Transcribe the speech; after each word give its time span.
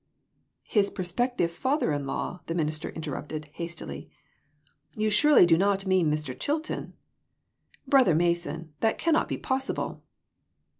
"His 0.77 0.89
prospective 0.89 1.51
father 1.51 1.91
in 1.91 2.07
law!" 2.07 2.39
the 2.47 2.55
minister 2.55 2.89
interrupted, 2.89 3.45
hastily; 3.53 4.07
"you 4.95 5.11
surely 5.11 5.45
do 5.45 5.59
not 5.59 5.85
mean 5.85 6.09
Mr. 6.11 6.35
Chilton? 6.39 6.95
Brother 7.85 8.15
Mason, 8.15 8.73
that 8.79 8.97
cannot 8.97 9.27
be 9.27 9.37
possible 9.37 10.01